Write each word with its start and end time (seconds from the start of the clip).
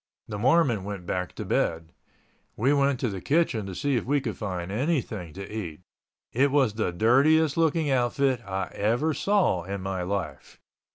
The 0.27 0.39
Mormon 0.39 0.83
went 0.83 1.05
back 1.05 1.35
to 1.35 1.45
bed. 1.45 1.93
We 2.55 2.73
went 2.73 2.99
to 3.01 3.09
the 3.09 3.21
kitchen 3.21 3.67
to 3.67 3.75
see 3.75 3.97
if 3.97 4.03
we 4.03 4.19
could 4.19 4.35
find 4.35 4.71
anything 4.71 5.31
to 5.33 5.47
eat. 5.55 5.81
It 6.33 6.49
was 6.49 6.73
the 6.73 6.91
dirtiest 6.91 7.55
looking 7.55 7.91
outfit 7.91 8.41
I 8.43 8.71
ever 8.73 9.13
saw 9.13 9.61
in 9.63 9.81
my 9.81 10.01
life. 10.01 10.59